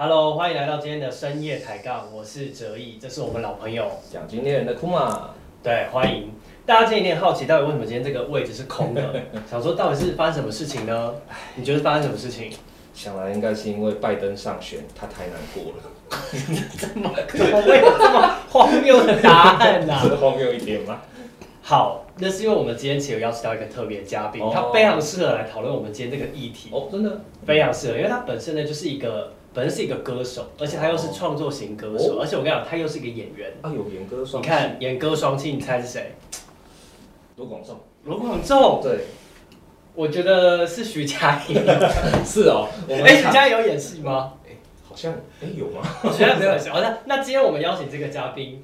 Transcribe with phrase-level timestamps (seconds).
[0.00, 3.90] Hello，欢迎来到今天的深夜抬杠，我是哲毅，这是我们老朋友。
[4.08, 6.30] 奖金猎人的库玛，对，欢迎。
[6.64, 9.12] 大家今天有点好奇，到底为什么今天这个位置是空的？
[9.50, 11.14] 想说到底是发生什么事情呢？
[11.56, 12.52] 你觉得发生什么事情？
[12.94, 16.68] 想来应该是因为拜登上选，他太难过了。
[16.78, 21.00] 怎么可能会有这么荒谬的答案呢、是荒谬一点吗？
[21.60, 27.20] 好，那是因为我们今天其实有邀请到一个特别嘉宾，哦他非常适合来讨论我们今天这个议题，哦，真的？
[27.44, 33.52] 非常适合，因为他本身呢就是一个本身是一个歌手，而且他又是创作型歌手，哦而且我跟你讲，他又是一个演员。
[33.60, 36.14] 啊，有演歌双你看演歌双栖，你猜是谁？
[37.34, 39.00] 罗广仲，罗广仲，对，
[39.96, 41.56] 我觉得是徐佳莹。
[42.24, 42.68] 是哦。
[42.86, 44.34] 我们哎，徐佳莹有演戏吗？
[44.88, 45.82] 好像哎有吗？
[46.12, 46.68] 徐佳莹没有 演戏。
[46.68, 48.62] 好，像那今天我们邀请这个嘉宾，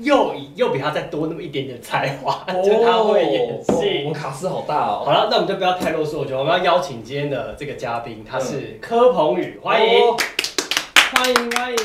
[0.00, 4.12] 又以又比他再多那么一点点才华， 就他会演哦我戏们。
[4.12, 5.02] 卡斯好大哦。
[5.04, 10.00] 好了，那我们就不要太啰嗦，我觉得我们要邀请今天的这个嘉宾，他是柯鹏宇，欢迎。
[10.00, 10.16] 哦，
[11.14, 11.78] 欢迎欢迎。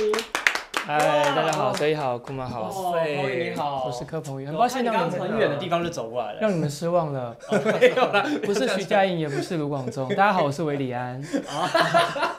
[0.85, 0.97] 嗨，
[1.35, 6.37] 大家好，谁好，库玛好，哦，鹏宇你好，我是柯鹏宇，很很抱歉让你们从很远的地方就走过来了。
[6.39, 7.35] 让你们失望了，
[7.81, 11.21] 没有啦，不是徐佳莹，也不是卢广仲，大家好，我是韦礼安，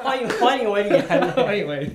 [0.03, 1.93] 欢迎欢迎维里安，欢迎维里。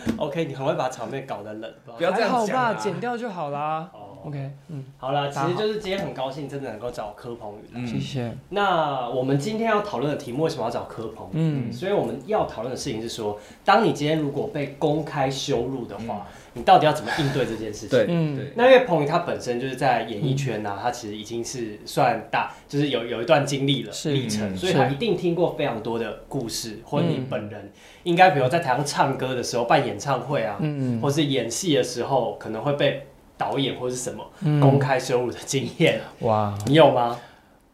[0.18, 2.74] OK，你很会把场面搞得冷，不要这还好吧，样讲啊。
[2.74, 3.90] 剪掉就好啦。
[3.92, 7.80] 哦 OK，嗯，好了，其实就是今天很高兴，真的能够找柯鹏宇来。
[7.80, 11.30] 嗯谢谢，那我们今天要讨论的题目为什么要找柯鹏宇？
[11.32, 17.90] 嗯，所以我们要讨论的事情是说，当你今天如果被公开羞辱的话，你到底要怎么应对这件事情？
[17.90, 18.36] 对嗯。
[18.36, 27.26] 对，那因为彭宇他本身就是在演艺圈呐、他其实已经是算大，就是有有一段经历了历程，嗯所以他一定听过非常多的故事，或者你嗯。
[27.30, 27.70] 本人。
[28.04, 31.00] 应该比如在台上唱歌的时候、办演唱会啊，嗯。
[31.00, 33.06] 或是演戏的时候，可能会被
[33.36, 34.60] 导演或是什么嗯。
[34.60, 37.18] 公开羞辱的经验，哇，你有吗？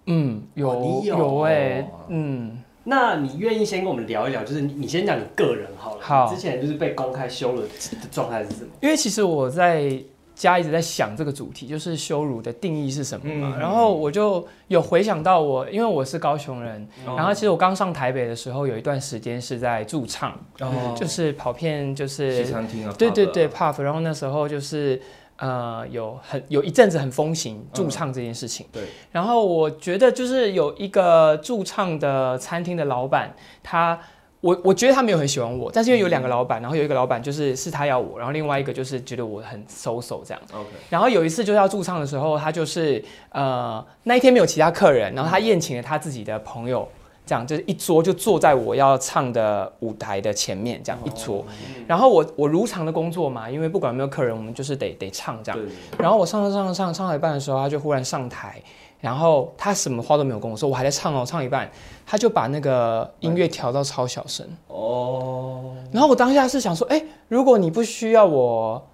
[0.08, 6.32] 嗯，有哦你有有哎哦，嗯，那你愿意先跟我们聊一聊，就是你你先讲你个人好了，好。
[6.32, 7.68] 之前就是被公开羞辱的
[8.12, 8.68] 状态是什么？
[8.80, 9.92] 因为其实我在
[10.36, 13.54] 家一直在想这个主题，就是羞辱的定义是什么嘛。
[13.56, 17.14] 嗯然后我就有回想到我，因为我是高雄人，哦。
[17.16, 20.94] 然后其实我刚上台北的时候，有一段时间是在驻唱，哦。
[20.96, 25.00] 就是跑遍就是西是餐厅啊，对对对 puff，然后那时候就是
[25.38, 28.66] 呃有很有一阵子很风行驻唱这件事情。
[28.72, 33.98] 对，然后我觉得就是有一个驻唱的餐厅的老板，他。
[34.42, 40.40] 我我觉得他没有很喜欢我，但是因为有两个老板，然后有一个老板就是是他要我，然后另外一个就是觉得我很 so so 这样。
[40.52, 46.86] OK，然后有一次就是要驻唱的时候，他就是呃那一天没有其他客人，然后他宴请了他自己的朋友，
[47.26, 51.44] 这样就是一桌就坐在我要唱的舞台的前面，这样一桌。
[51.86, 55.60] 然后我我如常的工作嘛，因为不管有没有客人，我们就是得得唱这样。
[55.98, 58.62] 然后我唱唱唱唱唱到一半的时候，他就忽然上台，
[59.00, 61.68] 然后他什么话都没有跟我说，我还在唱哦，唱一半，
[62.06, 64.46] 他就把那个音乐调到超小声。
[64.68, 68.86] 哦，然后我当下是想说，哎，如果你不需要我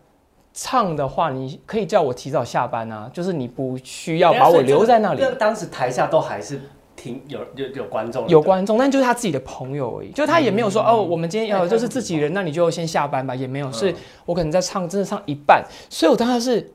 [0.54, 5.20] 唱的话，你可以叫我提早下班啊，就是你不需要把我留在那里。
[5.20, 6.60] 那当时台下都还是
[7.02, 10.86] 听有有有观众，有观众，但就是他自己的朋友而已，就他也没有说、嗯。
[10.86, 13.92] 哦，我们今天要就是自己人，那你就先下班吧，也没有，是
[14.24, 16.72] 我可能在唱，真的唱一半，所以我当时是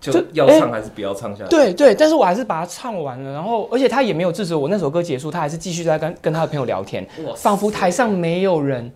[0.00, 1.50] 就就要唱还是不要唱下去？
[1.50, 7.04] 对对，但是我还是把它唱完了，然后而且他也没有制止我，那首歌结束，他还是继续在跟跟他的朋友聊天，
[7.36, 8.92] 仿佛台上没有人，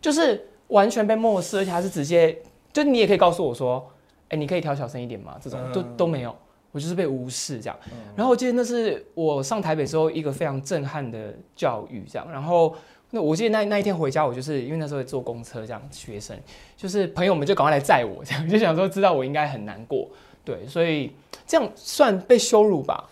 [0.00, 2.38] 就是完全被漠视，而且还是直接，
[2.72, 3.86] 就你也可以告诉我说，
[4.30, 5.36] 哎，你可以调小声一点吗？
[5.42, 5.96] 这种都嗯。
[5.98, 6.34] 都没有，
[6.72, 7.78] 我就是被无视这样。
[8.16, 12.30] 然后我记得那是我上台北之后一个非常震撼的教育，这样。
[12.30, 12.74] 然后
[13.10, 16.38] 那我记得那那一天回家，我就是因为那时候坐公车这样，学生
[16.76, 20.08] 就是朋友们就赶快来载我，这样 就想说知道我应该很难过，
[20.44, 21.12] 对，所以
[21.46, 23.08] 这样算被羞辱吧？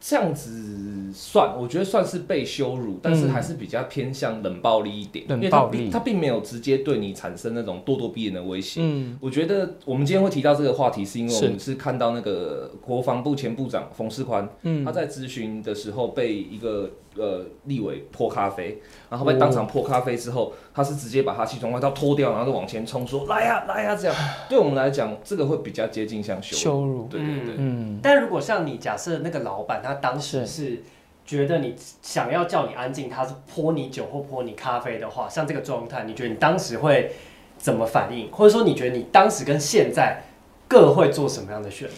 [0.00, 8.80] 这样子算，我觉得算是被羞辱，但是还是比较偏向冷暴力一点，冷因为他并他并没有直接对你产生那种咄咄逼人的威胁。
[8.82, 9.18] 嗯。
[9.20, 14.82] 我觉得我们今天会提到这个话题，是因为我们是看到那个国防部前部长冯世宽，嗯。
[14.84, 24.16] 他在咨询的时候被一个呃立委泼咖啡，然后被当场泼咖啡之后，他是直接把他西装外套脱掉，然后就往前冲说来呀、来呀、这样，
[24.48, 26.60] 对我们来讲，这个会比较接近像羞辱。
[26.62, 30.82] 羞辱，对对对，嗯但如果像你假设那个老板他当时是是
[31.26, 37.12] 觉得你想要叫你安静，他是泼你酒或泼你咖啡的话，像这个状态，你觉得你当时会
[37.56, 38.30] 怎么反应？
[38.32, 40.22] 或者说你觉得你当时跟现在
[40.66, 41.94] 各会做什么样的选择？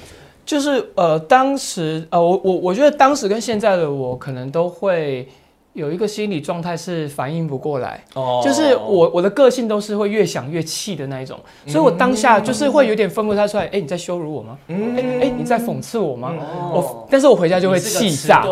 [0.52, 5.26] 就是呃，当时呃，我我我觉得当时跟现在的我可能都会
[5.72, 8.40] 有一个心理状态是反应不过来，哦。
[8.44, 14.58] 就是我我的个性都是会越想越气的那一种，所以我当下就是会有点分不太出来，哎、你在羞辱我吗？
[14.68, 16.34] 嗯哎哎、你在讽刺我吗？
[16.38, 18.46] 哦我，但是我回家就会气炸。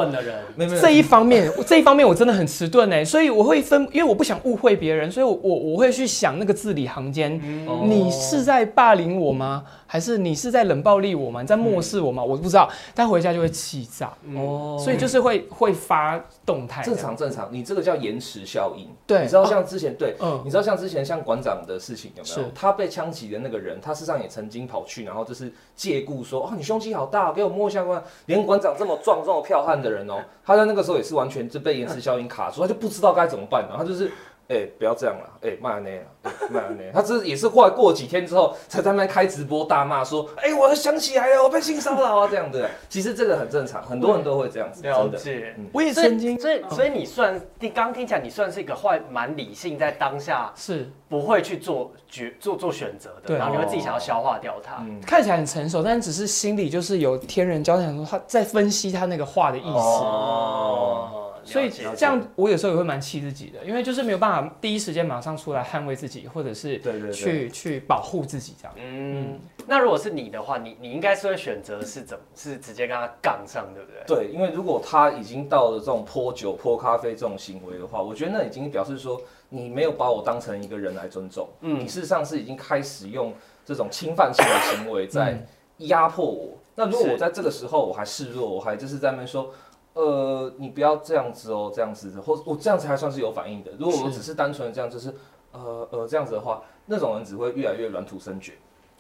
[0.81, 9.65] 这一方面，这一方面我真的很迟钝哎，所以我会分，因为我不想误会别人，所以我我我会去想那个字里行间，哦你是在霸凌我吗？
[9.87, 11.41] 还是你是在冷暴力我吗？
[11.43, 12.23] 你在漠视我吗？
[12.23, 18.89] 我不知道，但回家就会气炸，哦所以就是会会发动态这正样，常正常，你这个叫延迟效应。
[19.07, 22.51] 对你知道像之前对，嗯你知道像之前像馆长的事情有没有？
[22.55, 28.03] 他被枪击的那个人，他事实上也曾经跑去，然后就是借故说，哦，你胸肌好大，给我摸一下关。
[28.27, 34.11] 连馆长这么壮、这么彪悍的人哦，他在那个时候也是完全就被延迟效应卡住，他就不知道该怎么办，然后他就是。
[34.51, 36.91] 哎、不要这样了，哎、慢点啊，哎慢点。
[36.93, 42.69] 他这也是后来过几天之后，才在那边开直播大骂说，哎、我想起来了，我被性骚扰啊，这样的。
[42.89, 45.09] 其实这个很正常，很多人都会这样子，了。
[45.11, 45.55] 解。
[45.73, 54.79] 我也曾经所以所以你算，你刚听起来你算是一个坏蛮理性，在当下是不会去做决做做选择的，然后你会自己想要消化掉它。
[54.81, 59.69] 嗯，看起来很成熟，但只是心里就是有天人交战，说他在分析他那个话的意思。
[59.69, 67.13] 哦，所以这样，我有时候也会蛮气自己的，因为就是没有办法第一时间马上出来捍卫自己，或者是对对对。
[67.13, 68.75] 去去保护自己这样。
[68.77, 74.05] 嗯，那如果是你的话，你你应该是会选择是怎么是直接跟他杠上，对不对？
[74.07, 83.33] 对，因为如果他已经到了这种泼酒、泼咖啡这种行为的话，我觉得那已经表示说你没有把我当成一个人来尊重，嗯你事实上是已经开始用
[83.65, 85.47] 这种侵犯性的行为 在
[85.79, 86.59] 压迫我。
[86.75, 89.53] 那如果我在这个时候我还示弱，我还就是在那边说。
[90.01, 93.71] 呃，你不要这样子哦，这样子的，或我这样子还算是有反应的。
[93.79, 95.15] 如果我们只是单纯的这样，就是
[95.53, 98.55] 呃呃这样子的话，那种人只会越来越软土生绝，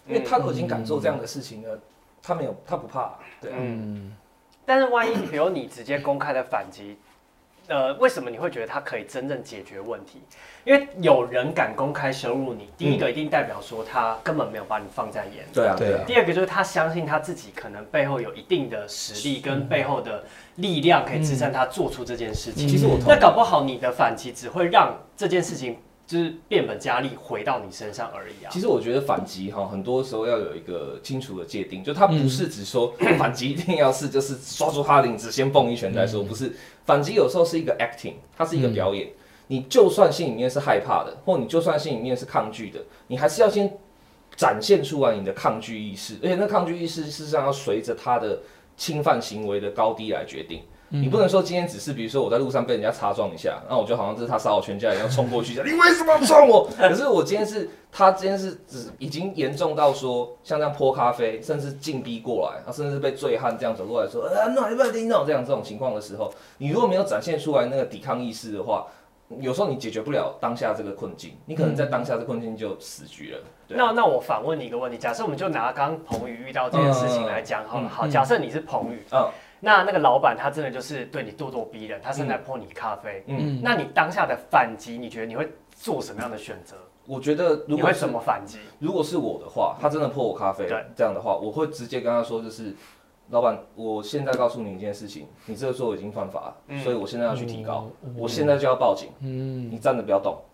[0.07, 1.79] 因为他都已经敢做这样的事情了，
[2.23, 3.57] 他没有，他不怕、对啊。
[3.59, 4.15] 嗯，
[4.67, 6.99] 但是万一比如你直接公开的反击，
[7.71, 10.21] 呃，为什么你会觉得他可以真正解决问题？
[10.65, 15.51] 因为有人敢公开羞辱你，第一个一定代表说他根本没有把你放在眼里。
[15.55, 16.05] 对啊，对。
[16.05, 20.25] 第二个就是他相信他自己可能背后有一定的实力跟背后的
[20.57, 22.67] 力量可以支撑他做出这件事情。
[22.67, 25.79] 其实我那搞不好你的反击只会让这件事情
[26.11, 28.59] 就是变本加厉回到你身上而已啊其。
[28.59, 36.53] 实我觉得反击哈，很多时候要有一个清楚的界定，就它不是只说 反击一定要是就是抓住他的领子先蹦一拳再说，不是
[36.85, 39.09] 反击有时候是一个 acting，它是一个表演。
[39.47, 43.73] 你就算心里面是害怕的，或你就算心里面是抗拒的，你还是要先
[44.35, 48.41] 展现出来你的抗拒意识，而且那抗拒意识事实上要随着他的
[48.77, 50.63] 侵犯行为的高低来决定。
[50.91, 56.69] 你不能说今天只是比如说我在路上被人家擦撞一下，那我就好像这是他杀我全家一样冲过去讲你为什么要撞我？
[56.77, 68.87] 可是我今天是他今天是只已经严重到说像这样泼咖啡，甚至禁逼过来，啊，甚至是被醉汉这样走过来说啊那不听到这样这种情况的时候，你如果没有展现出来那个抵抗意识的话，
[69.39, 73.39] 有时候你解决不了当下这个困境，你可能在当下这困境就死局了。
[73.69, 86.77] 那那我反问你一个问题，假设我们就拿刚刚彭宇遇到这件事情来讲好了，嗯好，假设你是彭宇，嗯那那个老板他真的就是对你咄咄逼人，他正在泼你咖啡，嗯，那你当下的反击，你觉得你会做什么样的选择？
[87.07, 88.59] 我觉得如你会果是怎么反击？
[88.79, 92.75] 如果是我的话，他真的泼我咖啡对，这样的话，我会直接跟他说，就是
[93.31, 96.79] 老板，我现在告诉你一件事情，你这个做已经犯法了，嗯。
[96.85, 98.15] 所以我现在要去提高，嗯。
[98.17, 100.50] 我现在就要报警，嗯，你站着不要动，嗯，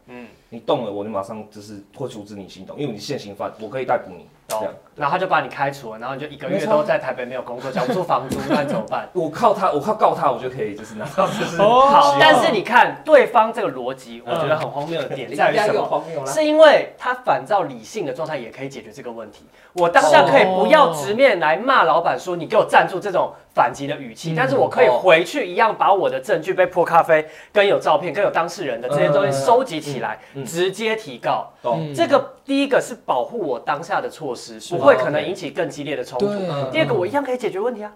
[0.49, 4.75] 你动了我就马上就是会阻止你行动，因为你现行犯，我可以逮捕你，这懂样。。
[4.95, 9.09] 然后他就把你开除了，然后你就一个月都在台北没有工作，交不出房租，那你怎么办？
[9.13, 16.27] 我靠他，我靠告他，我就可以就是拿到就是哦好，但是你看对方这个逻辑，我觉得很荒谬的点在于什有么？
[16.27, 19.45] 是因为他反照理性的状态也可以解决这个问题。
[19.73, 31.51] 我当下可以不要直面来骂老板说你给我站住这种反击的语气，嗯但是我可以回去一样把我的证据被泼咖啡、跟有照片、跟有当事人的这些东西收集起来，直接提告。
[31.63, 31.91] 懂？
[31.95, 36.27] 这个第一个是保护我当下的措施，是不会可能引起更激烈的冲突。
[36.71, 37.91] 第二个，我一样可以解决问题啊。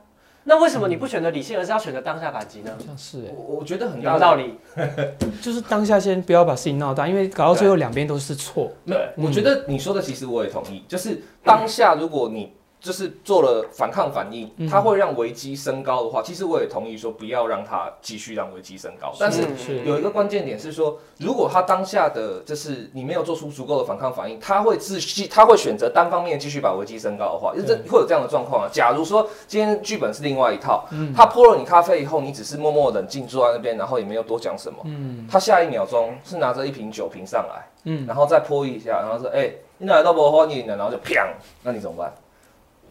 [0.44, 2.70] 那为什么你不选择理性，而是要选择当下反击呢？
[2.78, 4.58] 好像是哎，我我觉得很有道理？
[5.42, 8.72] 就是当下先不要把事情闹大，因为搞到最后两边都是错。
[8.86, 19.12] 对，我觉得你说的其实我也同意，就是当下如果你就是做了反抗反应，嗯它会让危机升高的话，其实我也同意说不要让它继续让危机升高。
[19.20, 19.42] 但是
[19.84, 28.68] 有一个关键点是说，如果他当下的就是你没有做出足够的反抗反应，他会自续他会选择单方面继续把危机升高的话，这会有这样的状况啊。
[28.72, 37.66] 假如说今天剧本是另外一套，他泼了你咖啡以后，你只是默默冷静坐在那边，然后也没有多讲什么，嗯他下一秒钟是拿着一瓶酒瓶上来。
[37.84, 41.16] 嗯，然后再泼一下，然后说：“哎、你哪来都不欢迎的？”然后就砰，
[41.62, 42.12] 那你怎么办？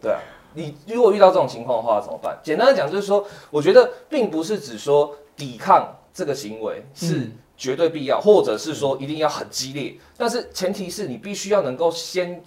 [0.00, 0.18] 对啊，
[0.54, 2.38] 你如果遇到这种情况的话怎么办？
[2.42, 12.42] 简单的讲就是说，我觉得并不是只说抵抗这个行为是嗯绝对必要，或者是说一定要很激烈，但是前提是你必须要能够先。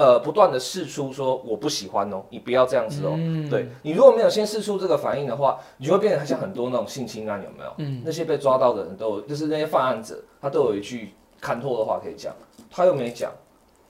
[0.00, 3.14] 呃，不断的试出说我不喜欢哦，你不要这样子哦。
[3.16, 7.72] 嗯对你如果没有先试出这个反应的话，你就会变得像很多那种性侵案，有没有？
[7.78, 12.32] 嗯那些被抓到的人都有，就是那些犯案者，他都有一句看透的话可以讲，
[12.70, 13.32] 他又没讲，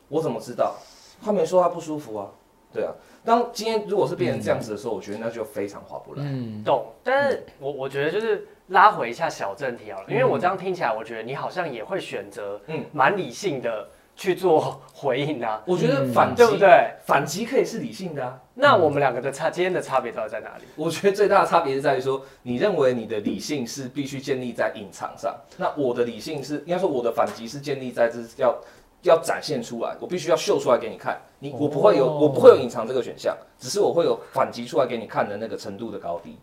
[0.08, 0.76] 我怎么知道？
[1.22, 2.26] 他没说他不舒服啊，
[2.72, 2.92] 对啊。
[3.24, 6.22] 当今天如果是变成这样子的时候，我觉得那就非常划不来。
[6.24, 16.94] 嗯，懂，但是我我觉得就是拉回一下小正题好了，因为嗯我这样听起来，我觉得你好像也会选择嗯蛮理性的去做回应啊，我觉得嗯反击，对不对？
[17.04, 18.40] 反击可以是理性的啊。
[18.54, 20.64] 那我们两个的差，今天的差别到底在哪里？
[20.74, 28.58] 我觉得最大的差别是在于说，你认为你的理性是必须建立在隐藏上，那我的理性是应该说我的反击是建立在这是要
[29.02, 31.20] 要展现出来，我必须要秀出来给你看。
[31.38, 36.36] 你我不会有哦我不会有隐藏这个选项，只是我会有反击出来给你看的那个程度的高低。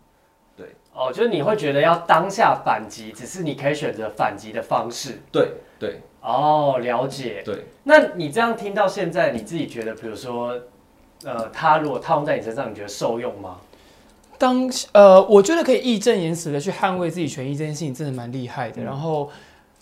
[0.56, 5.20] 对哦，就是你会觉得要当下反击，只是你可以选择反击的方式。
[5.30, 7.42] 对对哦，了解。
[7.44, 10.58] 对，那你这样听到现在，你自己觉得，比如说，
[11.24, 13.58] 呃，他如果套用在你身上，你觉得受用吗？
[14.38, 18.80] 当呃，我觉得可以义正言辞的去捍卫自己权益这件事情，真的蛮厉害的。
[18.80, 19.28] 嗯然后，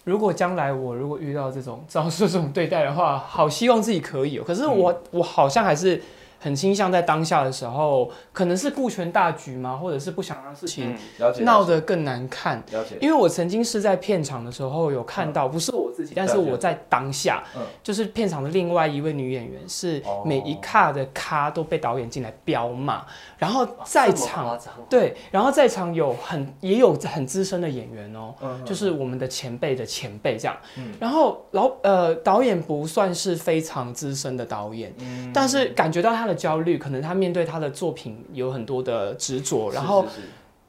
[0.04, 4.44] 如果将来我如果遇到这种 遭受这种对待的话，好希望自己可以、哦。
[4.46, 6.00] 可是我、我好像还是
[6.45, 10.95] 很倾向在当下的时候，可能是顾全大局嘛，或者是不想让事情
[11.41, 12.63] 闹得更难看。
[12.71, 17.63] 了解，因为我曾经是在片场的时候有看到，不是我自己，但是我在当下，嗯。
[17.83, 23.03] 就是片场的另外一位女演员，是哦每一卡的咖都被导演进来彪骂，
[23.39, 24.59] 然后在场
[24.91, 28.63] 对，然后在场有很也有很资深的演员哦，嗯。
[28.67, 30.55] 就是我们的前辈的前辈这样。
[30.77, 30.93] 嗯。
[31.01, 35.31] 然后老呃导演不算是非常资深的导演，嗯。
[35.33, 40.05] 但是感觉到他的焦虑，可能他面对他的作品有很多的执着，然后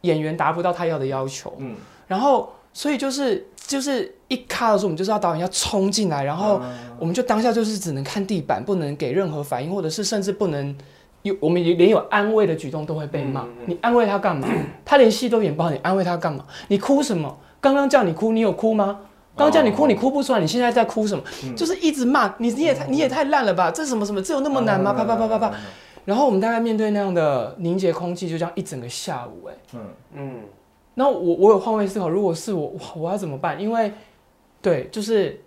[0.02, 1.76] 演员达不到他要的要求，嗯，
[2.08, 10.76] 然后所以就是就是一卡的时候，我们就知道导演要冲进来，然后嗯我们就当下就是只能看地板，不能给任何反应，或者是甚至不能
[11.24, 13.42] 有我们连有安慰的举动都会被骂。
[13.42, 14.48] 嗯嗯嗯你安慰他干嘛？
[14.84, 16.46] 他连戏都演不好，你安慰他干嘛？
[16.68, 17.38] 你哭什么？
[17.60, 19.00] 刚刚叫你哭，你有哭吗？
[19.36, 21.24] 刚刚叫你哭，哦你哭不出来，你现在在哭什么？
[21.44, 23.70] 嗯就是一直骂你，你也太你也太烂了吧？
[23.72, 24.94] 这什么什么，这有那么难吗？
[24.94, 25.52] 啪啪啪啪啪。
[26.06, 29.54] 然后我们大概面对那样的凝结空气，就这样一整个下午、哎。
[29.74, 29.80] 嗯，
[30.14, 30.42] 嗯，
[30.94, 33.60] 那我我有换位思考，如果是我，哇，我要怎么办？
[33.60, 33.92] 因为，
[34.62, 35.42] 对，就是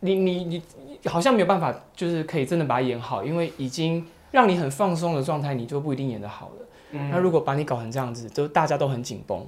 [0.00, 0.62] 你你你
[1.06, 6.66] 好像没有办法，就是可以真的把它演好，因为已经让你很放松的状态，你就不一定演得好了。
[6.92, 9.44] 嗯那如果把你搞成这样子，就大家都很紧绷。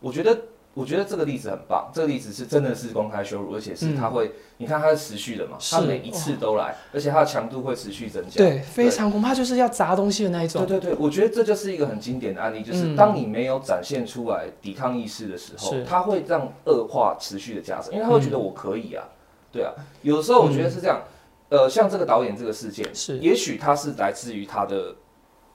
[0.00, 0.36] 我觉得，
[0.72, 3.96] 我觉得这个例子很棒，这个例子是真的是公开羞辱，而且是嗯。
[3.96, 5.74] 他会，你看它是持续的嘛，是。
[5.74, 8.36] 它每一次都来，而且它的强度会持续增加。
[8.36, 10.64] 对，非常恐怕就是要砸东西的那一种。
[10.64, 12.96] 对对对，我觉得这就是一个很经典的案例，就是嗯。
[12.96, 19.04] 当你没有展现出来抵抗意识的时候是，它会让恶化持续的加深，因为他会觉得我可以啊，
[19.50, 19.72] 对啊，
[20.02, 21.02] 有的时候我觉得是这样，
[21.48, 23.18] 呃，像这个导演这个事件，是。
[23.18, 24.94] 也许他是来自于他的，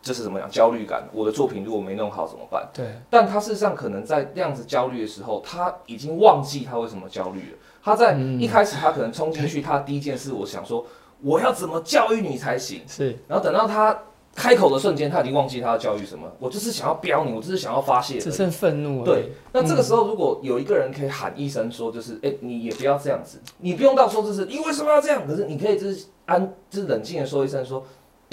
[0.06, 2.70] 就是怎么讲焦虑感，我的作品如果没弄好怎么办？
[2.72, 7.58] 对，但他事实上可能在那样子焦虑的时候，他已经忘记他为什么焦虑了。
[7.84, 10.86] 他在嗯一开始他可能冲进去，他第一件事我想说
[11.22, 13.98] 我要怎么教育你才行，是然后等到他
[14.36, 18.20] 开口的瞬间，他已经忘记他要教育什么，我就是想要飙你，我就是想要发泄。
[18.20, 19.04] 只剩愤怒。
[19.04, 27.84] 对，那这个时候如果有一个人可以喊一声说，就是哎、你也不要这样子，你不用到说就是你为什么要这样，可是你可以就是安就是冷静的说一声说，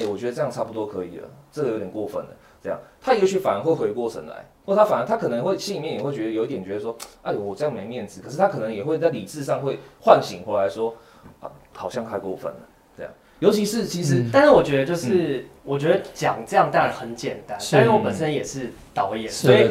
[0.03, 2.31] 哎、我觉得这样差不多可以了，这个有点过分了，
[2.63, 2.79] 这样。
[3.01, 10.95] 他也许反而会回过神来，或他反而他可能会心里面也会觉得有一点觉得说，哎呦我这样没面子，可是他可能也会在理智上会唤醒回来说，
[11.41, 14.21] 啊好像太过分了，这样，尤其是其实。
[14.21, 19.69] 嗯但是我觉得就是，我觉得讲这样当然很简单，是但是我本身也是导演，所以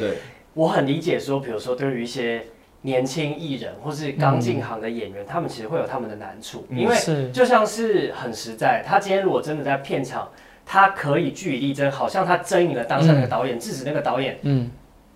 [0.53, 2.45] 我很理解说，比如说对于一些
[2.83, 7.29] 年轻艺人或是刚进行的演员，他们其实会有他们的难处，嗯因为是。
[7.31, 10.29] 就像是很实在，他今天如果真的在片场，
[10.65, 14.71] 他可以据理力争，好像他争赢了当下那个导演，制止那个导演嗯，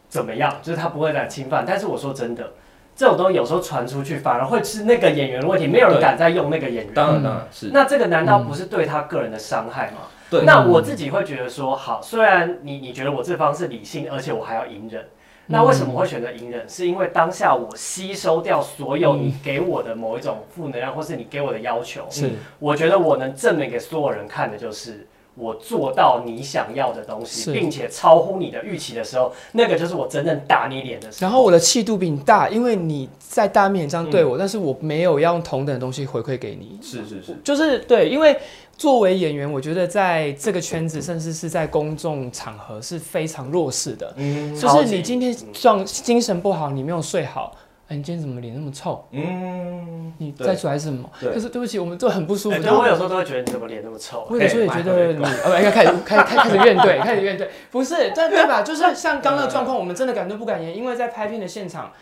[0.07, 1.63] 怎么样，就是他不会再侵犯。
[1.65, 2.51] 但是我说真的，
[2.95, 6.93] 这种东西有时候传出去，反而会是那个演员的问题，没有人敢再用那个演员。
[6.93, 10.01] 当然当然是，那这个难道不是对他个人的伤害吗？
[10.29, 15.05] 对，那我自己会觉得说，好，虽然你你觉得我这方是理性，而且我还要隐忍，
[15.47, 16.67] 那为什么会选择隐忍？
[16.67, 31.29] 是因为当下我吸收掉所有你给我的某一种负能量，或是你给我的要求，是我觉得我能证明给所有人看的就是，我做到你想要的东西，并且超乎你的预期的时候，那个就是我真正打你脸的时候。
[31.29, 36.79] 然后我的气度比你大，因为你在大面这样对我，但是我没有要用同等的东西回馈给你。
[36.81, 38.37] 是是是，就是对，因为
[38.77, 44.13] 作为演员，我觉得在这个圈子，甚至是在公众场合是非常弱势的。
[44.17, 47.55] 嗯就是你今天状精神不好，你没有睡好，
[47.87, 49.05] 哎，你今天怎么脸那么臭？
[49.11, 51.09] 嗯，你对再出来是什么？
[51.21, 52.57] 对就是对不起，我们都很不舒服。
[52.57, 54.27] 我有时候都会觉得你怎么脸那么臭。
[54.29, 58.61] 我有时候也觉得你，呃，要开始开开开始怨怼，开始怨怼，不是，但对吧？
[58.61, 61.93] 就是像刚刚的状况，我们真的敢怒不敢言，因为在拍片的现场，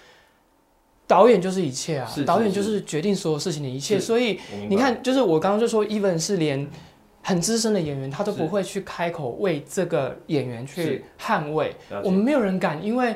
[1.08, 6.68] 导演就是一切啊是是，导演就是决定所有事情的一切，所以你，看，就是我刚刚就说，even 是连
[7.22, 13.16] 很资深的演员，他都不会去开口为这个演员去捍卫，我们没有人敢，因为。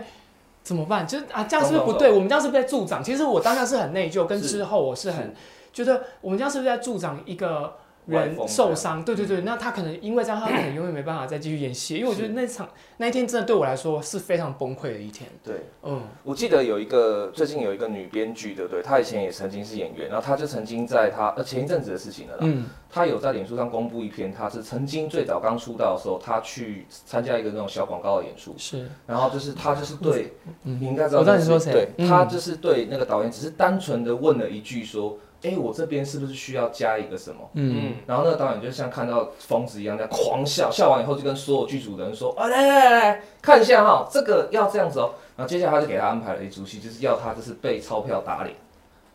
[0.63, 1.07] 怎么办？
[1.07, 2.11] 就是啊，这样是不是不对？
[2.11, 3.01] 我们这样是不是在助长？
[3.01, 5.33] 其实我当下是很内疚，跟之后我是很
[5.71, 7.73] 觉得我们这样是不是在助长一个
[8.07, 9.03] 人受伤？
[9.03, 11.97] 对对对，那他可能因为这样，他可能永远没办法再继续演戏。
[11.97, 15.29] 因为我觉得那场那一天真的对我来说是非常崩溃的一天。
[15.43, 15.55] 对。
[15.83, 18.81] 嗯，我记得有一个最近有一个女编剧，对不对？
[18.81, 22.39] 她以前也曾经是演员，然后她就曾经在她呃前一阵子的事情了啦。
[22.41, 30.33] 嗯，她有在脸书上公布一篇，她是曾经最早刚出道的时候，她去参加一个那种小广告的演出，是，然后就是她就是对，
[30.63, 37.49] 嗯你应该知道我知道你说谁对，嗯她就是对那个导演只是单纯的问了一句说，哎，我这边是不是需要加一个什么？
[37.53, 48.55] 嗯，然后那个导演就像看到疯子一样在狂笑，笑完以后就跟所有剧组的人说：“啊，来来来来，看一下哈，这个要这样子哦。”然后接下来他就给他安排了一出戏，就是要他就是被钞票打脸，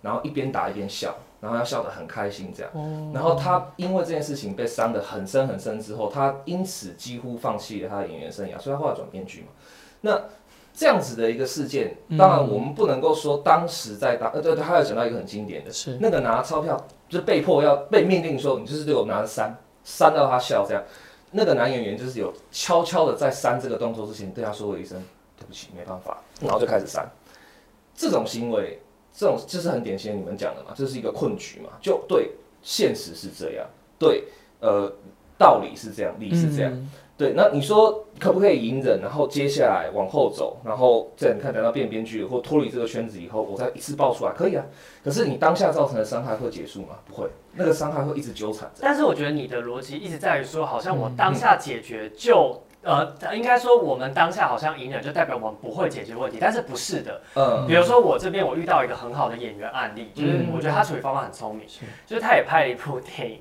[0.00, 2.70] 然后一边打一边笑，然后要笑得很开心这样。
[2.74, 9.48] 哦然后他因为这件事情被伤得很深很深之后，他因此几乎放弃了他的演员生涯，所以他后来转编剧嘛。
[10.00, 10.20] 那
[10.74, 16.76] 这样子的一个事件，当然我们不能够说当时在当，呃对对，他有讲到一个很经典的，是那个拿钞票
[17.08, 20.82] 就是被迫要被命令说，你就是对我拿着扇，扇到他笑这样。
[21.30, 25.02] 那个男演员就是有悄悄的在扇这个动作之前对他说了一声
[25.38, 27.10] 对不起，没办法，然后就开始扇。
[27.94, 28.80] 这种行为，
[29.14, 32.30] 这种就是很典型你们讲的嘛，这是一个困局嘛，就对，
[32.62, 33.66] 现实是这样，
[33.98, 34.24] 对，
[34.60, 34.90] 呃，
[35.38, 36.72] 道理是这样，理是这样。
[36.72, 44.64] 嗯对，那你说可不可以隐忍，然后接下来往后走，然后再你看等到变编剧或脱离这个圈子以后，我再一次爆出来，可以啊。
[45.04, 46.96] 可是你当下造成的伤害会结束吗？
[47.06, 48.80] 不会，那个伤害会一直纠缠着。
[48.80, 52.62] 但是我觉得你的逻辑一直在于说，好像我当下解决就。
[52.84, 57.20] 呃，应该说我们当下好像隐忍，就代表我们不会解决问题，但是不是的。
[57.36, 63.40] 嗯，比如说我这边我遇到一个很好的演员案例，就是嗯我觉得他处理方法很聪明，是就是他也拍了一部电影，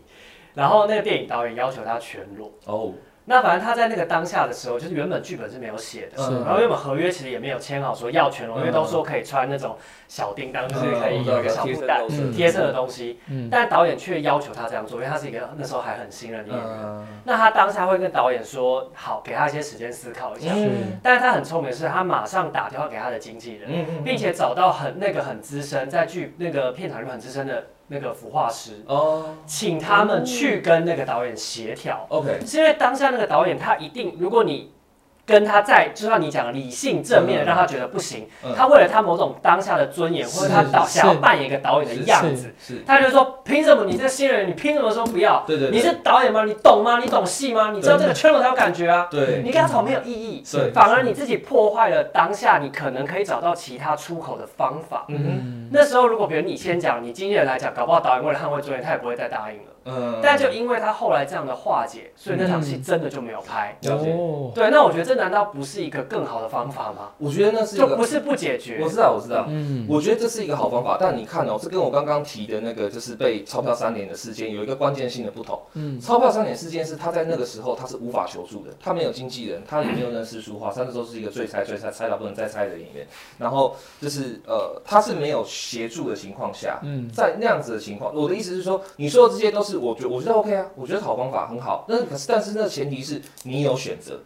[0.54, 2.52] 然后那个电影导演要求他全裸。
[2.68, 2.92] 哦，
[3.26, 12.32] 那反正他在那个当下的时候，就是原本剧本是没有写的，然后原本合约其实也没有签好说要全裸，因为嗯都说可以穿那种小叮当，就是可以有一个小布袋嗯。
[12.32, 13.48] 贴身的东西，嗯。
[13.52, 16.78] 但导演却要求他这样做，因为他是一个那时候还很新人的演员。
[16.84, 20.52] 嗯，那他当下会跟导演说好，给他一些时间思考一下。
[20.56, 21.00] 嗯。
[21.04, 24.04] 但是他很聪明的是，他马上打电话给他的经纪人，嗯。
[24.04, 32.06] 并且找到很那个很资深，在剧那个片场里面很资深的那个服化师，哦请他们去跟那个导演协调。
[32.08, 34.72] ，OK，是因为当下那个导演他一定，如果你
[35.26, 42.54] 跟他在，就像你讲的理性正面让他觉得不行，嗯他为了他某种当下的尊严，或者他导是想要扮演一个导演的样子，
[42.86, 45.44] 他就说凭什么你这新人，你凭什么说不要？
[45.48, 46.44] 对对对你是导演吗？
[46.44, 47.00] 你懂吗？
[47.00, 47.72] 你懂戏吗？
[47.72, 49.08] 你知道这个圈我才有感觉啊。
[49.10, 55.06] 对，你跟他吵没有意义，对反而你自己破坏了当下，你可能可以找到其他出口的方法。
[55.08, 59.64] 嗯那时候如果比如你先讲，你经纪人来讲，搞不好导演为了捍卫尊严，他也不会再答应了。
[59.86, 63.78] 嗯，但就因为他后来这样的化解，所以那场戏真的就没有拍。
[63.82, 67.12] 了解哦，对，那我觉得这难道不是一个更好的方法吗？
[67.18, 68.90] 我觉得那是一个就不是不解决我。
[68.90, 69.46] 知道，我知道。
[69.50, 75.60] 嗯，我觉得这是一个好方法，但你看哦，这跟我刚刚提的那个就是被钞票三连的事件有一个关键性的不同。
[75.74, 83.08] 嗯钞票三连事件是他在那个时候他是无法求助的，他没有经纪人，他也没有认识书画，他那时候是一个最菜最菜菜到不能再菜的演员。
[83.38, 91.86] 然后就是呃，他是没有协助的情况下，嗯在那样子的情况，我的意思是说，你说的这些都是我觉我觉得 OK 啊，我觉得好方法很好。
[91.88, 94.20] 那可是但是那前提是你有选择。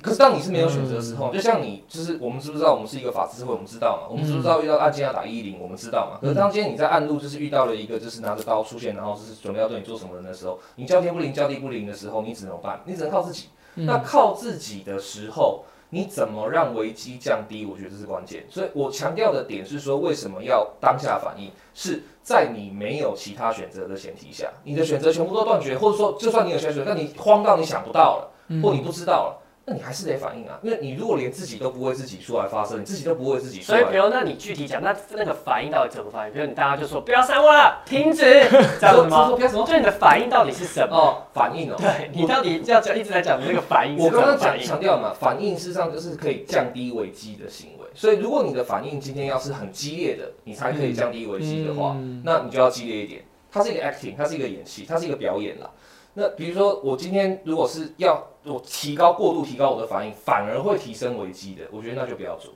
[0.00, 4.06] 可是当你是没有选择的时候，就像你就是我们知不知道我们是一个法治社会，我们知道嘛？
[4.08, 6.20] 我们知不知道遇到案件要打一一零，我们知道嘛？
[6.22, 12.80] 可是当今天你在暗路就是遇到了一个就是拿着刀出现，然后就是准备要对你做什么人的时候，你叫天不灵叫地不灵的时候，你只能办？
[12.84, 13.48] 你只能靠自己。
[13.74, 17.64] 那靠自己的时候，你怎么让危机降低？
[17.64, 18.44] 我觉得这是关键。
[18.50, 21.50] 所以我强调的点是说，为什么要当下反应？
[21.74, 28.30] 是在你没有其他选择的前提下，你的选择全部都断绝，或者说就算你有选择，那你慌到你想不到了，
[28.62, 29.42] 或你不知道了。
[29.68, 36.32] 那你还是得反应啊，因为你如果连自己都不为自己出来发声，你自己都不为自己出来，所以，比如那你具体讲，那那个反应到底怎么反应？
[36.32, 38.22] 比如你大家就说不要删我了，停止，
[38.80, 40.96] 这样子吗就你的反应到底是什么？
[40.96, 44.58] 哦，反应哦，对你到底要讲一直在讲的那个反应是我刚刚讲？
[44.58, 47.86] 强调嘛，反应事实上就是可以降低危机的行为。
[47.94, 53.22] 所以如果你的反应今天要是很激烈的，你才可以降低危机的话，嗯那你就要激烈一点。
[53.50, 55.70] 它是一个 acting，它是一个演戏，它是一个表演啦。
[56.14, 62.52] 那比如说我今天如果是要我提高过度提高我的反应，反而会提升危机的，我觉得那就不要做。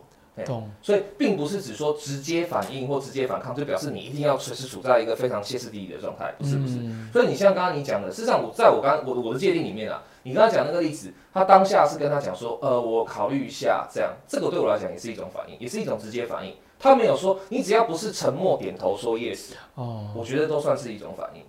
[0.47, 0.67] 懂。
[0.81, 6.77] 所以并不是只说直接反应或直接反抗，就表示你一定要随时处在一个非常歇斯底里的状态，不是不是。
[6.79, 16.55] 嗯所以你像刚刚你讲的，事实上我在我刚我我的界定里面啊，你刚刚讲那个例子，他当下是跟他讲说，呃，我考虑一下，这样，这个对我来讲也是一种反应，也是一种直接反应。
[16.79, 21.43] 他没有说你只要不是沉默点头说 yes，哦，我觉得都算是一种反应，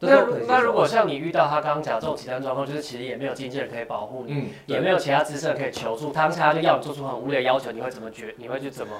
[0.00, 8.34] 那那如果像你遇到他刚刚讲这种极端状况，就是其实也没有经纪人可以保护你，嗯，也没有其他资深可以求助，当下就要你做出很无理的要求，你会怎么觉？
[8.38, 8.92] 你会去怎么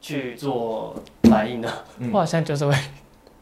[0.00, 0.94] 去做
[1.30, 1.72] 反应呢？
[2.12, 2.74] 我好像就是会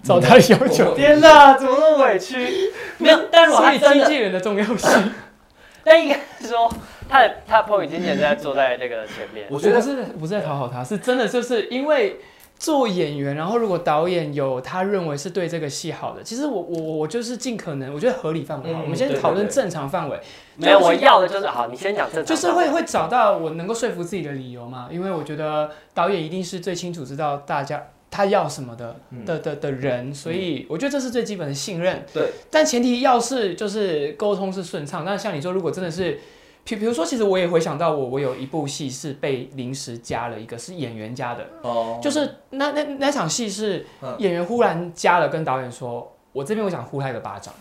[0.03, 2.71] 照他的要求，天哪，怎么那么委屈？
[2.99, 5.13] 没有， 但如果他真的，经纪人的重要性，
[5.83, 6.73] 但应该是说
[7.09, 12.21] 他的他的 point 经纪人在坐在那个前面，我我觉得是不是在讨好他，是真的就是因为
[12.61, 18.81] 做演员，然后如果导演有他认为是对这个戏好的，其实我我我就是尽可能，我觉得合理范围好。
[18.81, 20.21] 嗯我们先讨论正常范围，
[20.57, 32.05] 没有，我要的就是好，你先讲正常，就是会会找到我能够说服自己的理由嘛，因为我觉得导演一定是最清楚知道大家他要什么的嗯的的的人，所以我觉得这是最基本的信任。
[32.13, 35.03] 对，但前提要是就是沟通是顺畅。
[35.07, 36.21] 但像你说，如果真的是，
[36.65, 47.53] 比比如说，其实我也回想到我我有一部戏是被临时加了一个是演员加的，哦，就是那那那场戏是嗯演员忽然加了，跟导演说，我这边我想呼他一个巴掌，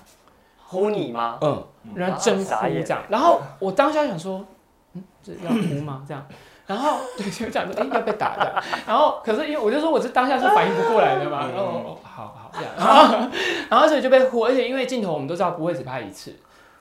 [0.66, 1.38] 呼你吗？
[1.42, 2.44] 嗯，然后啊真呼
[2.84, 4.46] 这样，然后我当下想说，
[4.94, 6.04] 嗯，这要呼吗？
[6.08, 6.26] 这样。
[6.68, 8.64] 然后对，就讲说，哎、要被打的。
[8.86, 11.48] 然后可是因为我就说，我这当下是反应不过来的嘛。
[11.48, 12.72] 嗯然后哦，好好这样。
[12.78, 13.28] 然后
[13.72, 16.36] 然后所以就被呼，而且因为镜头我们都知道不会只拍一次，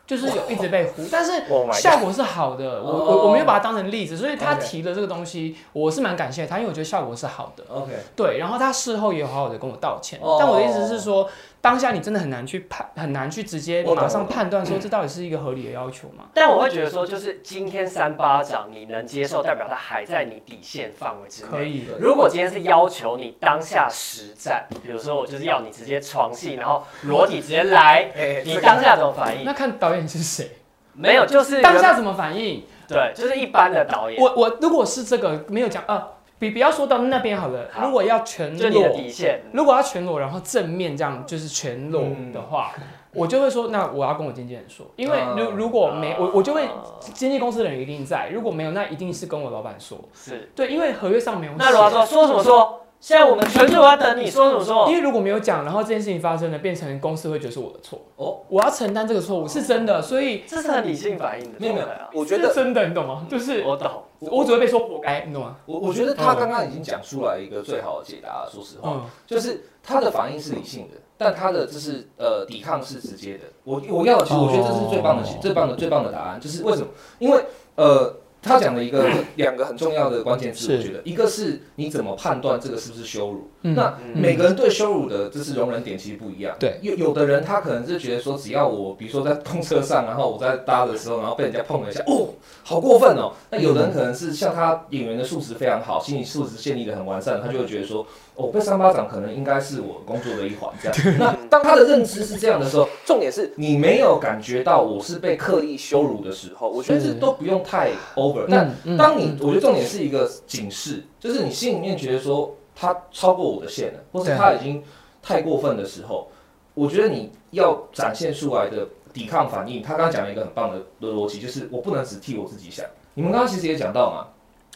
[0.09, 2.83] 就是有一直被呼，但是 Oh 效果是好的。
[2.83, 7.63] 我哦我我没有把它当成例子，所以他提了这个东西，我是蛮感谢他，因为我觉得效果是好的。
[7.69, 10.19] OK，对，然后他事后也有好好的跟我道歉。
[10.23, 11.29] 哦但我的意思是说，
[11.61, 16.25] 当下你真的很难去判，很难去直接马上判断说这到底是一个合理的要求吗？
[16.33, 21.49] 但我会觉得说，就是今天三巴掌你能接受，代表他还在你底线范围之内。
[21.51, 21.87] 可以。
[21.99, 29.45] 如果今天是要求你当下实战，比如说我就是要你直接床戏，然后裸体直接来，哎你当下怎么反应？
[29.45, 30.59] 那看导演是谁，
[30.93, 32.65] 没有，就是当下怎么反应？
[32.87, 37.69] 对，就是一般的导演，我我如果是这个没有讲啊，比不要说到那边好了。
[37.73, 39.41] 好如果要全就你的裸，底线。
[39.53, 42.73] 如果要全裸，然后正面这样就是全裸嗯的话，
[43.13, 46.71] 我就会说，那我要跟我经纪人说，因为如嗯如果没我我就会啊
[47.01, 49.99] 经纪公司的人一定在，如果没有，那一定是跟我老板说。
[50.15, 50.51] 是。
[50.55, 51.53] 对，因为合约上没有。
[51.59, 54.95] 那如果说说什么说，现在我们全组要等你说什么说因。
[54.95, 63.27] 为如果没有讲，然后这件事情发生了，变成公司会觉得是我的错，哦，我要承担这个错误是真的，所以这是很理性反应的没有没有我觉得是真的，你懂吗？
[63.29, 64.03] 就是我懂。
[64.21, 65.57] 我只会被说活该，你懂吗？
[65.67, 68.91] 我我觉得他刚刚已经讲出来一个最好的解答了，说实话。
[68.95, 73.45] 嗯，就是他的反应是理性的，但他的就是呃抵抗是直接的。
[73.65, 76.41] 我我要的，其实我觉得这是最棒的、哦最棒的、最棒的答案。
[76.41, 76.89] 就是为什么？
[77.21, 77.45] 因为
[77.77, 83.51] 呃，他讲了一个两个很重要的关键字，我觉得一个是你怎么判断这个是不是羞辱。
[83.63, 86.55] 嗯那嗯每个人对羞辱的就是容忍点其实不一样。
[86.61, 92.29] 对，有有的人他可能是觉得说，只要我比如说在公车上，然后我在搭的时候，然后被人家碰了一下，哦，
[92.63, 93.33] 好过分哦。
[93.51, 98.07] 那有的人可能是像他演员的素质非常好，心理素质建立的很完善，他就会觉得说，
[98.39, 101.19] 哦，被三巴掌可能应该是我工作的一环这样。
[101.19, 108.45] 那当他的认知是这样的时候， 重点是你没有感觉到我是被刻意羞辱的时候，我觉得这是都不用太 over。
[108.47, 108.65] 那
[108.97, 114.81] 当你，我觉得重点是一个警示，就是你心里面觉得说他超过我的线了，或是他已经
[115.21, 116.31] 太过分的时候，
[116.75, 122.87] 我觉得你要展现出来的抵抗反应，他刚刚讲了一个很棒的的逻辑，就是我不能只替我自己想。
[123.15, 124.29] 你们刚刚其实也讲到嘛，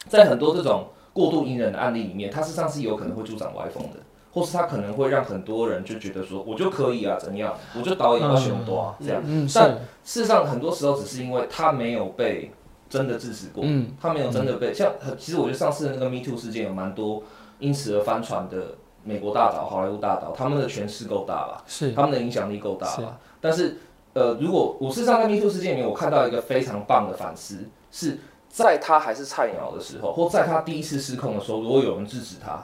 [0.08, 3.98] 在很多这种过度隐忍的案例里面，它事实上是有可能会助长歪风的，
[4.32, 9.22] 或是它可能会让很多人就觉得说，我就可以啊，怎样，我就导演要选多啊，这样。
[9.24, 9.70] 嗯但
[10.04, 12.50] 事实上，很多时候只是因为他没有被
[12.88, 13.90] 真的制止过，嗯。
[14.00, 17.22] 他没有真的被像很，其实我觉得上次的那个 Me Too 事件有蛮多
[17.58, 21.92] 因此而翻船的美国大导、好莱坞大导，他们的权势够大吧，是。
[21.92, 23.02] 他们的影响力够大是。
[23.02, 23.18] 吧。
[23.40, 23.76] 但是
[24.14, 28.18] 呃，如果我事实上在 Me Too 事件里面，我看到一个非常棒的反思，是
[28.52, 32.62] 在他还是菜鸟的时候，或在他第一次失控的时候，如果有人制止他，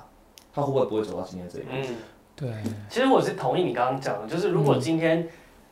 [0.55, 1.69] 他会不会不会走到今天这一步？
[1.73, 1.97] 嗯，
[2.37, 2.51] 对。
[2.91, 5.27] 其实我是同意你刚刚讲的，就是如果今天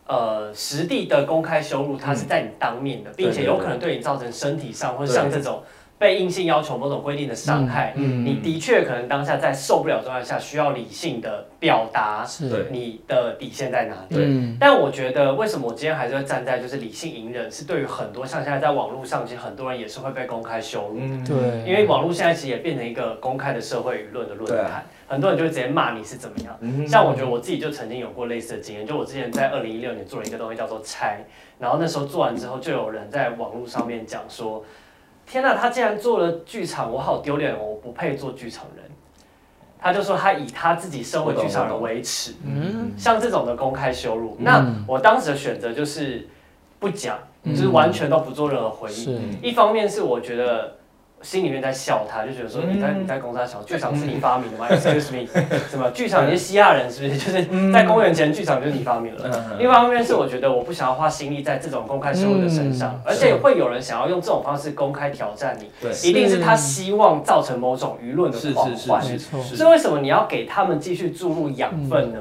[0.07, 5.63] 呃实地的公开羞辱，他是在你当面的，并且有可能对你造成身体上或者像这种
[5.99, 12.67] 被硬性要求某种规定的伤害，嗯你的确可能当下在受不了状态下，需要理性的表达是。
[12.71, 14.15] 你的底线在哪里。
[14.15, 14.25] 对。
[14.27, 20.99] 嗯但我觉得，为什么我今天还是会站在就是理性隐忍，是对于很多像现在在网络上，其实很多人也是会被公开羞辱。
[21.01, 26.57] 嗯，对，因为网络现在其实也变成一个公开的社会舆论的论坛，很多人就会直接骂你是怎么样。
[26.61, 26.87] 嗯。
[26.87, 31.21] 像我觉得我自己就曾经有过类似的经验，就我之前在二零一六年做了一个东西叫做拆，
[31.59, 34.65] 然后那时候做完之后，就有人在网络上面讲说
[35.27, 38.85] ：“天啊，他竟然做了剧场，我好丢脸哦，我不配做剧场人。”
[39.79, 42.93] 他就说他以他自己身为剧场人为耻，嗯。
[42.97, 44.45] 像这种的公开羞辱，嗯。
[44.45, 46.27] 那我当时的选择就是
[46.81, 49.39] 不讲，就是完全都不做任何回应。
[49.43, 50.76] 一方面是我觉得
[51.27, 54.69] 心里面在笑他，就觉得说嗯你在你在公司小剧场是你发明的吗？
[54.71, 55.27] Excuse me，
[55.69, 57.19] 什么剧场你是西亚人是不是？
[57.19, 59.23] 就是在公元前剧场就是你发明了。
[59.25, 69.03] 嗯另一方面是我觉得我不想要花心力在这种公开羞辱的身上嗯，而且会有人想要用这种方式公开挑战你，对，一定是他希望造成某种舆论的是狂欢。
[69.03, 72.21] 是是是没错是所以为什么你要给他们继续注入养分呢？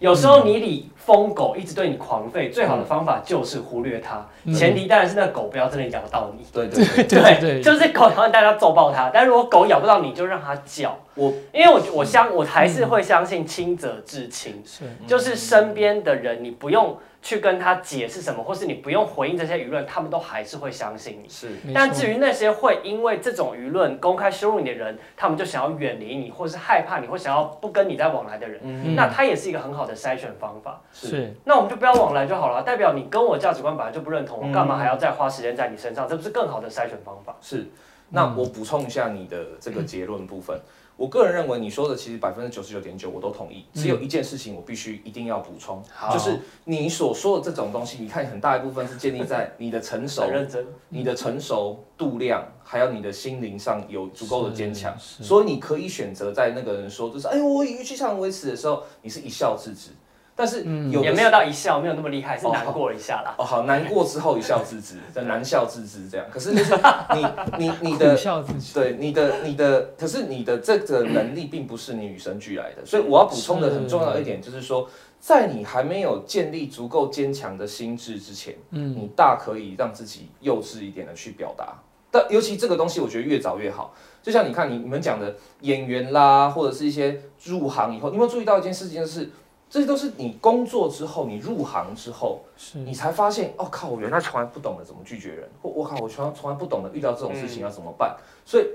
[0.00, 4.26] 有时候你理疯狗一直对你狂吠，最好的方法就是忽略它。
[4.44, 6.46] 嗯前提当然是那狗不要真的咬到你。
[6.52, 10.98] 对对 对，对对，就是狗咬你大家揍爆它，但如果狗咬不到你，就让它叫。
[11.14, 21.28] 我因为我我相我还是会相信亲者至亲，是就是身边的人，你不用去跟他解释什么，或是你不用回应这些舆论，他们都还是会相信你。
[21.28, 30.80] 是但至于那些会因为这种舆论公开羞辱你的人，他们就想要远离你，或是害怕你，或想要不跟你再往来的人，嗯那他也是一个很好的筛选方法。
[30.92, 36.08] 是那我们就不要往来就好了，代表你跟我价值观本来就不认同，我嗯干嘛还要再花时间在你身上？
[36.08, 37.36] 这不是更好的筛选方法？
[37.40, 37.66] 是。
[38.12, 40.60] 那我补充一下你的这个结论部分。
[40.96, 50.66] 我个人认为你说的其实百分之九十九点九我都同意，只有一件事情我必须一定要补充，好就是你所说的这种东西，你看很大一部分是建立在你的成熟很、认真。
[50.90, 59.92] 你的成熟度量，还有你的心灵上有足够的坚强，所以你可以选择在那个人说就是哎我以剧场为耻的时候，你是一笑置之。
[60.40, 63.34] 但是有的也没有到一笑，没有那么厉害，是哦难过一下啦。
[63.36, 66.26] 哦，好，难过之后一笑置之， 的难笑置之这样。
[66.32, 66.74] 可是就是
[67.14, 67.26] 你
[67.58, 74.88] 你你的笑自己，对你的你的，可是你的这个能力并不是你与生俱来的，所以我要补充的很重要一点就是说，
[75.20, 81.74] 在你还没有建立足够坚强的心智之前，嗯你大可以让自己幼稚一点的去表达。
[82.12, 83.94] 但尤其这个东西，我觉得越早越好。
[84.20, 89.30] 就像你看你你们讲的演员啦，或者是一些入行以后，你有没有注意到一件事情，就是
[89.70, 98.16] 这些都是你工作之后，你入行之后，是你才发现，哦靠，我原来从来不懂得怎么拒绝人，或我靠，我从来从来不懂得遇到这种事情要怎么办。
[98.44, 98.66] 所以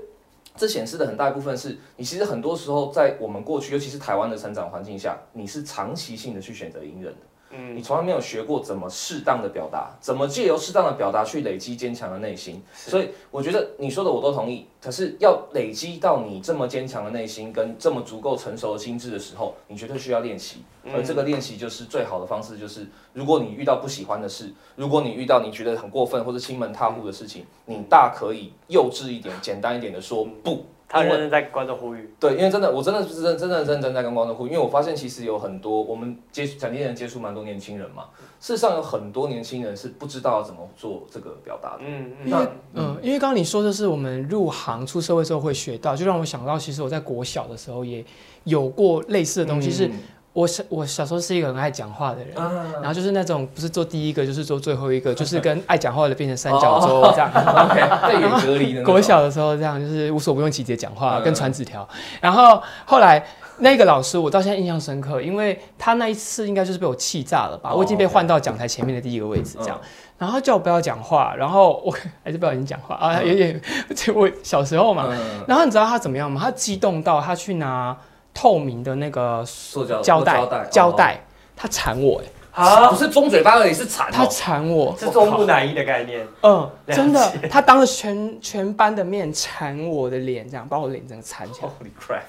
[0.56, 7.20] 这显示的很大一部分是你其实很多时候在我们过去，尤其是台湾的成长环境下，你是长期性的去选择隐忍的。
[7.50, 12.62] 嗯你从来没有学过怎么适当的表达，怎么借由适当的表达去累积坚强的内心。
[12.74, 20.62] 所以我觉得你说的我都同意，可是要累积到你这么坚强的内心跟这么足够成熟的心智的时候，你绝对需要练习。
[20.94, 30.64] 而这个练习就是最好的方式，就是如果你遇到不喜欢的事，如果你遇到你觉得很过分或者亲门踏户的事情，你大可以幼稚一点、简单一点的说不。
[30.88, 38.04] 他认真在跟观众呼吁，对，因为真的，我真的是真真的认真在跟观众呼吁，因为我发现其实有很多我们接触展店人接触蛮多年轻人嘛，
[38.40, 41.78] 事实上有很多年轻人是不知道怎么做这个表达的。
[41.86, 48.04] 嗯嗯，因为嗯，因为刚刚你说的是我们入行出社会之后会学到，就让我想到，其实我在国小的时候也
[48.44, 49.70] 有过类似的东西。
[49.70, 49.90] 是
[50.36, 57.30] 我小我小时候是一个很爱讲话的人，啊然后就是那种不是做第一个就是做最后一个，就是 跟爱讲话的变成三角洲这样。
[57.32, 61.88] OK，被远隔离的那种国小的时候这样，就是无所不用其极地讲话，嗯跟传纸条。
[62.20, 63.24] 然后后来
[63.60, 69.88] 那个老师，我到现在印象深刻，因为他那一次应该就是被我气炸了吧，哦我已经被 OK 换到讲台前面的第一个位置这样嗯。
[70.18, 71.90] 然后叫我不要讲话，然后我
[72.22, 73.58] 还是不小心讲话啊，有点，
[73.94, 75.06] 就我小时候嘛。
[75.10, 75.18] 嗯，
[75.48, 76.40] 然后你知道他怎么样吗？
[76.44, 77.96] 他激动到他去拿
[78.36, 81.18] 透明的那个塑胶胶带胶带，
[81.56, 82.20] 他缠我，
[82.52, 84.28] 哎，好不，是封嘴巴而已，是缠他哦。
[84.30, 92.20] 缠我，是做木乃伊的概念， 嗯，真的，他当着全全班的面缠我的脸，这样把我脸整个缠起来，Holy crap！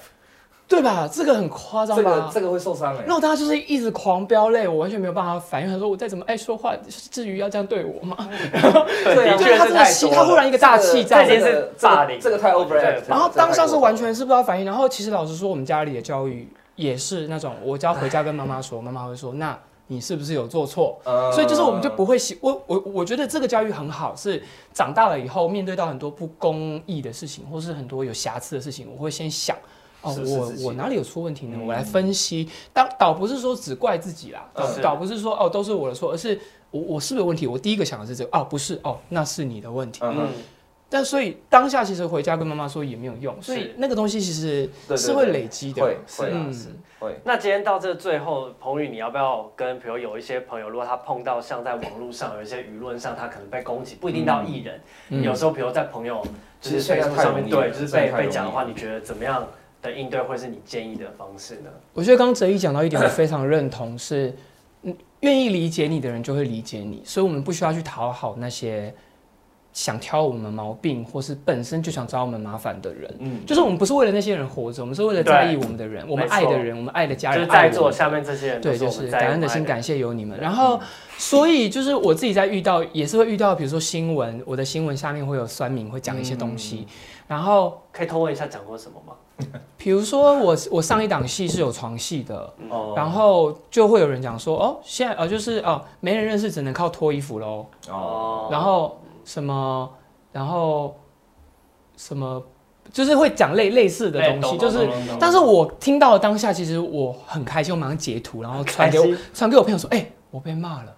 [0.68, 1.08] 对吧？
[1.10, 2.02] 这个很夸张吧？
[2.02, 3.14] 这个这个会受伤哎然。
[3.14, 5.68] 后他就是一直狂飙泪，我完全没有办法反应。
[5.68, 6.74] 他说我再怎么爱说话，
[7.10, 8.16] 至于要这样对我吗？
[8.52, 10.10] 对 就是他真的气。
[10.10, 14.66] 他忽然一个大气炸这已经是这个霸凌这个太 over 对然后当下是完全是不知道反应。
[14.66, 21.00] 然后其实老实说，我们家里的教育也是那种，我只要回家跟妈妈说，妈妈会说，那你是不是有做错？
[21.04, 24.42] 呃所以就是我们就不会喜我我我觉得这个教育很好，是
[24.74, 29.56] 长大了以后面对到很多不公义的事情，或是很多有瑕疵的事情，我会先想
[30.02, 31.56] 哦，我我哪里有出问题呢？
[31.58, 32.48] 嗯我来分析。
[32.72, 36.38] 当倒不是说只怪自己啦，倒倒不是说哦都是我的错，而是
[36.70, 37.46] 我我是不是有问题？
[37.46, 40.00] 我第一个想的是这个，哦不是哦，那是你的问题。
[40.02, 40.28] 嗯
[40.90, 45.82] 但所以当下其实回家跟妈妈说也没有用，所以那个东西其实是会累积的。
[45.82, 46.54] 会是会嗯，
[46.98, 47.14] 会。
[47.24, 54.80] 那今天到这最后，彭宇，你要不要跟，比如有一些朋友，如果他碰到像在网络上有一些舆论上，他可能被攻击，不一定到艺人，
[55.10, 56.26] 嗯有时候比如在朋友
[56.58, 59.46] 就是 Facebook 上面对，就是被被讲的话，你觉得怎么样
[59.80, 61.70] 的应对或是你建议的方式呢？
[61.94, 64.34] 我觉得刚刚哲一讲到一点，我非常认同，是
[64.82, 68.94] 嗯愿意理解你的人就会理解你，所以我们不需要去讨好那些
[69.72, 73.12] 想挑我们毛病或是本身就想找我们麻烦的人。
[73.20, 80.38] 嗯，就是我们不是为了那些人活着，我们是为了在意我们的人，我们爱的人，我们爱的家就是人，在座下面这些人都对，就是感恩的心，感谢有你们。
[80.40, 80.80] 然后，
[81.16, 86.86] 所以就是我自己在遇到，也是会遇到，比如说新闻，我的新闻下面会有酸民会讲一些东西，
[87.28, 89.14] 然后可以偷问一下讲过什么吗？
[89.76, 99.88] 比如说我我上一档戏是有床戏的，哦然后就会有人讲说，哦，现在呃就是哦没人认识，只能靠脱衣服喽，哦，然后什么，
[100.32, 100.96] 然后
[101.96, 102.42] 什么，
[102.92, 104.88] 就是会讲类类似的哎东西，懂就是
[105.20, 108.98] 但是我听到的当下，其实我很开心，我马上截图，然后传给
[109.32, 110.96] 传给我朋友说：“哎、我被骂了。”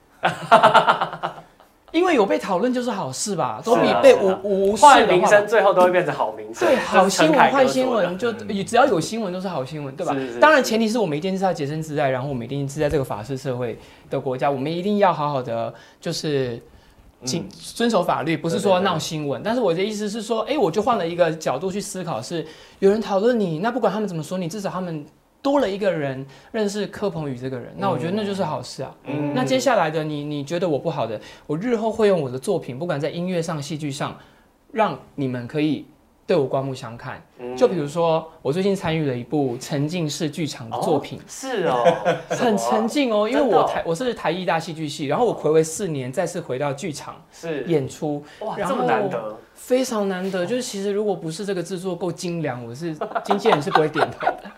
[1.93, 6.69] 因为有被讨论就是好事吧，都比被无无坏名声，最后都会变成好名声。
[6.69, 10.17] 对，好新闻、坏新闻，就嗯只要有新闻都是好新闻，对吧？
[10.41, 16.61] 当然，前提是我们一定是要洁身自爱，然后我们一定是在这个法治社会的国家，我们一定要好好的就是
[17.25, 19.43] 谨遵守法律，不是说闹新闻。
[19.45, 22.47] 但是我的意思是说，哎，我就换了一个角度去思考，是
[22.79, 25.05] 有人讨论你，那不管他们怎么说你，至少他们
[25.43, 28.95] 多了一个人认识柯鹏宇这个人，那我觉得那就是好事啊。
[29.05, 34.19] 嗯那接下来的你，你觉得我不好的，我日后会用我的作品，不管在音乐上、戏剧上，
[34.73, 35.87] 让你们可以
[36.27, 37.23] 对我刮目相看。
[37.39, 41.85] 嗯就比如说，我最近参与了一部沉浸式剧场的作品哦，是哦，
[42.29, 50.45] 很沉浸哦，因为我台我是台艺大戏剧系，然后我暌违四年再次回到剧场是演出，哇，然这么难得，非常难得。
[50.45, 54.51] 就是其实如果不是这个制作够精良，我是经纪人是不会点头的。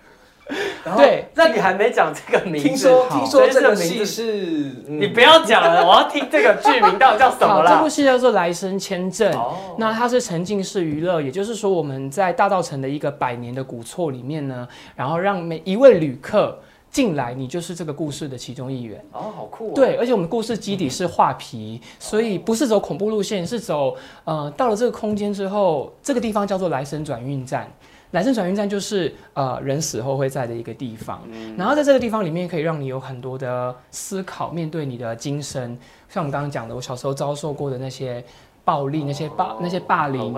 [0.85, 7.89] 然后对，那你还没讲这个名字，听说好听说这个戏是，嗯你不要讲了，我要听这个剧名到底叫什么了，这部？
[7.89, 9.33] 戏叫做《来生签证》。
[9.37, 14.67] 哦，那它是沉浸式娱乐，也就是说我们在大道城的一个百年的古厝里面呢，
[14.97, 16.59] 然后让每一位旅客
[16.91, 19.03] 进来，你就是这个故事的其中一员。
[19.13, 27.71] 哦，好酷哦，对，而且我们故事基底是画皮，所以不是走恐怖路线，是走呃到了这个空间之后，这个地方叫做来生转运站。
[28.13, 35.77] 来生转运站就是呃人死后会在的一个地方，嗯然后在这个地方里面可以让你有很多的思考，面对你的今生。
[36.09, 38.23] 像我们刚刚讲的，我小时候遭受过的那些
[38.65, 40.33] 暴力、那些霸、那些霸凌，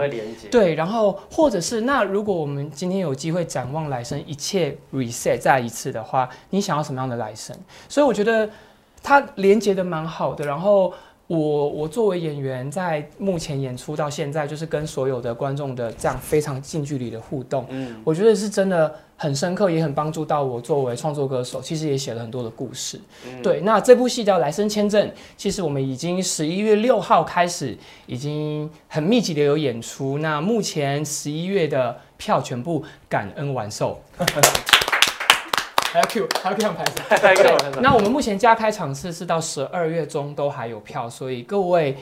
[0.50, 7.54] 对，然后或者是那如果我们今天有机会展望来生，一切 reset 再一次的话，你想要什么样的来生？
[7.88, 8.48] 所以我觉得
[9.02, 10.46] 它连接的蛮好的。
[10.46, 10.94] 然后
[11.26, 23.00] 我我作为演员，在目前演出到现在，就是跟所有的观众的这样非常近距离的互动，嗯，我觉得是真的很深刻，也很帮助到我作为创作歌手，其实也写了很多的故事。
[23.26, 27.74] 嗯对，那这部戏叫《来生签证》，其实我们已经十一月六号开始，
[28.06, 30.18] 已经很密集的有演出。
[30.18, 33.98] 那目前十一月的票全部感恩完售。
[35.94, 41.96] 还要 Q，还要到那我们目前加开场次是到十二月中都还有票，所以各位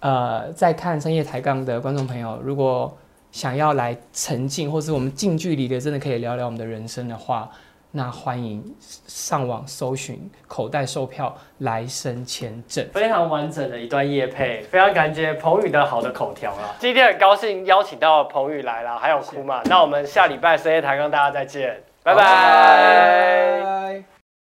[0.00, 2.94] 呃在看深夜抬杠的观众朋友，如果
[3.32, 7.50] 想要来沉浸，或是我们近距离的真的可以聊聊我们的人生的话，
[7.92, 8.62] 那欢迎
[9.06, 12.86] 上网搜寻口袋售票来生签证。
[12.92, 16.76] 非常完整的一段夜配，非常感谢彭宇的好的口条啦。
[16.78, 19.62] 今天很高兴邀请到彭宇来啦，还有哭嘛。
[19.64, 24.04] 那我们下礼拜深夜抬杠大家再见，拜拜。